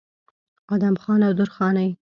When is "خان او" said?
1.01-1.33